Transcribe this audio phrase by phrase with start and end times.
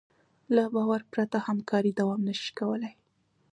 [0.55, 2.91] له باور پرته همکاري دوام نهشي کولی.